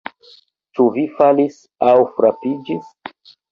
[0.79, 1.59] Ĉu vi falis
[1.91, 2.93] aŭ frapiĝis?